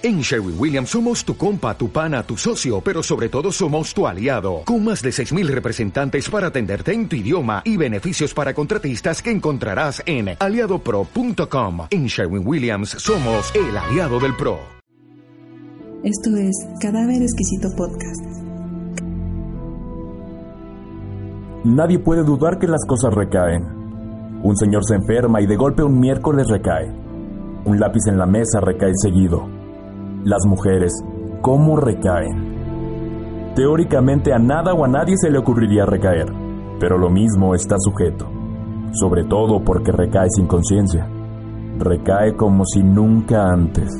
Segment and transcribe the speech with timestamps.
[0.00, 4.06] En Sherwin Williams somos tu compa, tu pana, tu socio, pero sobre todo somos tu
[4.06, 9.20] aliado, con más de 6.000 representantes para atenderte en tu idioma y beneficios para contratistas
[9.20, 11.88] que encontrarás en aliadopro.com.
[11.90, 14.60] En Sherwin Williams somos el aliado del PRO.
[16.04, 18.24] Esto es Cadáver Exquisito Podcast.
[21.64, 23.64] Nadie puede dudar que las cosas recaen.
[24.44, 26.88] Un señor se enferma y de golpe un miércoles recae.
[27.64, 29.57] Un lápiz en la mesa recae seguido
[30.24, 30.92] las mujeres,
[31.40, 33.52] ¿cómo recaen?
[33.54, 36.32] Teóricamente a nada o a nadie se le ocurriría recaer,
[36.80, 38.28] pero lo mismo está sujeto,
[38.92, 41.08] sobre todo porque recae sin conciencia.
[41.78, 43.90] Recae como si nunca antes.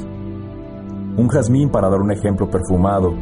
[1.17, 3.15] Un jazmín, para dar un ejemplo perfumado,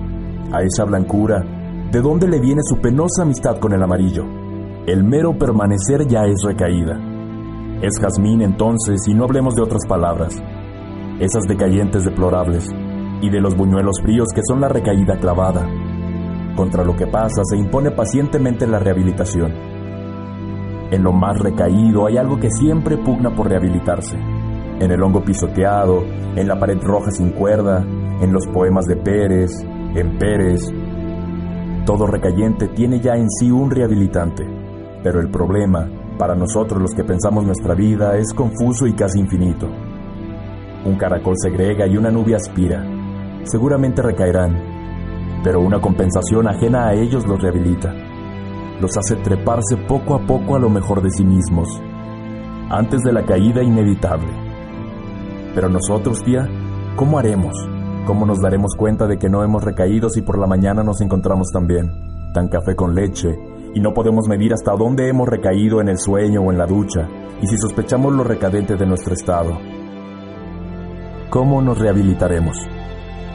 [0.53, 1.43] a esa blancura,
[1.91, 4.25] ¿de dónde le viene su penosa amistad con el amarillo?
[4.87, 6.99] El mero permanecer ya es recaída.
[7.83, 10.43] Es jazmín entonces, y no hablemos de otras palabras,
[11.21, 12.71] esas decayentes deplorables,
[13.21, 15.67] y de los buñuelos fríos que son la recaída clavada.
[16.57, 19.53] Contra lo que pasa se impone pacientemente la rehabilitación.
[20.91, 24.17] En lo más recaído hay algo que siempre pugna por rehabilitarse.
[24.17, 26.03] En el hongo pisoteado,
[26.37, 27.85] en la pared roja sin cuerda,
[28.21, 29.51] en los poemas de Pérez,
[29.95, 30.61] en Pérez.
[31.85, 34.45] Todo recayente tiene ya en sí un rehabilitante,
[35.03, 39.69] pero el problema, para nosotros los que pensamos nuestra vida, es confuso y casi infinito.
[40.85, 42.85] Un caracol segrega y una nube aspira,
[43.47, 47.95] seguramente recaerán, pero una compensación ajena a ellos los rehabilita.
[48.81, 51.69] Los hace treparse poco a poco a lo mejor de sí mismos,
[52.69, 54.29] antes de la caída inevitable.
[55.55, 56.49] Pero nosotros, tía,
[56.97, 57.57] ¿cómo haremos?
[58.07, 61.49] ¿Cómo nos daremos cuenta de que no hemos recaído si por la mañana nos encontramos
[61.53, 63.39] tan bien, tan café con leche,
[63.75, 67.09] y no podemos medir hasta dónde hemos recaído en el sueño o en la ducha,
[67.41, 69.59] y si sospechamos lo recadente de nuestro estado?
[71.31, 72.76] ¿Cómo nos rehabilitaremos?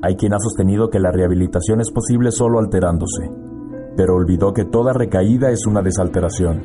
[0.00, 3.28] Hay quien ha sostenido que la rehabilitación es posible solo alterándose,
[3.96, 6.62] pero olvidó que toda recaída es una desalteración,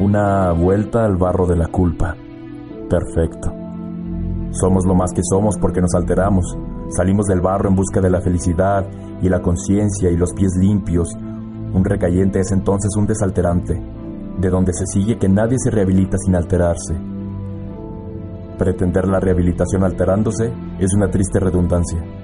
[0.00, 2.16] una vuelta al barro de la culpa.
[2.88, 3.52] Perfecto.
[4.52, 6.56] Somos lo más que somos porque nos alteramos,
[6.88, 8.86] salimos del barro en busca de la felicidad
[9.20, 11.08] y la conciencia y los pies limpios.
[11.74, 13.74] Un recayente es entonces un desalterante,
[14.38, 16.94] de donde se sigue que nadie se rehabilita sin alterarse.
[18.56, 22.23] Pretender la rehabilitación alterándose es una triste redundancia.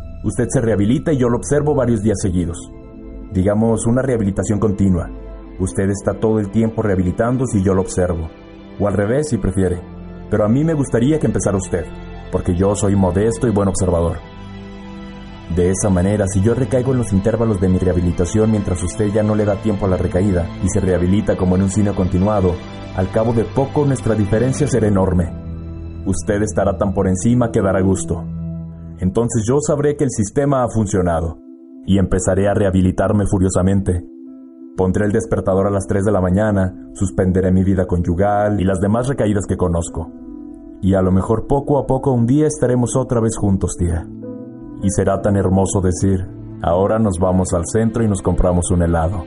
[0.23, 2.71] Usted se rehabilita y yo lo observo varios días seguidos.
[3.33, 5.09] Digamos, una rehabilitación continua.
[5.59, 8.29] Usted está todo el tiempo rehabilitándose y yo lo observo.
[8.79, 9.81] O al revés, si prefiere.
[10.29, 11.85] Pero a mí me gustaría que empezara usted,
[12.31, 14.17] porque yo soy modesto y buen observador.
[15.55, 19.23] De esa manera, si yo recaigo en los intervalos de mi rehabilitación mientras usted ya
[19.23, 22.55] no le da tiempo a la recaída y se rehabilita como en un cine continuado,
[22.95, 25.33] al cabo de poco nuestra diferencia será enorme.
[26.05, 28.23] Usted estará tan por encima que dará gusto
[29.01, 31.39] entonces yo sabré que el sistema ha funcionado
[31.87, 34.05] y empezaré a rehabilitarme furiosamente.
[34.77, 38.79] Pondré el despertador a las 3 de la mañana, suspenderé mi vida conyugal y las
[38.79, 40.11] demás recaídas que conozco.
[40.83, 44.07] Y a lo mejor poco a poco un día estaremos otra vez juntos, tía.
[44.83, 46.27] Y será tan hermoso decir,
[46.61, 49.23] ahora nos vamos al centro y nos compramos un helado.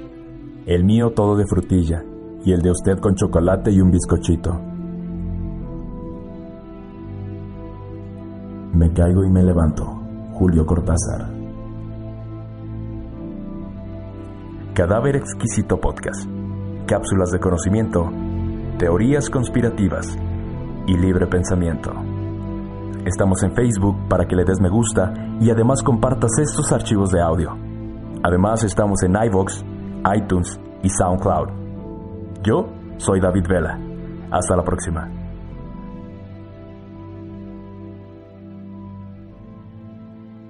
[0.67, 2.04] El mío todo de frutilla
[2.45, 4.73] y el de usted con chocolate y un bizcochito.
[8.74, 9.84] Me caigo y me levanto.
[10.32, 11.30] Julio Cortázar.
[14.74, 16.28] Cadáver Exquisito Podcast.
[16.84, 18.10] Cápsulas de conocimiento,
[18.76, 20.18] teorías conspirativas
[20.88, 21.92] y libre pensamiento.
[23.06, 27.22] Estamos en Facebook para que le des me gusta y además compartas estos archivos de
[27.22, 27.56] audio.
[28.24, 29.62] Además estamos en iVoox,
[30.16, 31.48] iTunes y SoundCloud.
[32.42, 32.66] Yo
[32.97, 33.78] soy David Vela.
[34.32, 35.23] Hasta la próxima.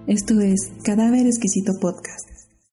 [0.07, 2.34] Esto es Cadáver Exquisito Podcast.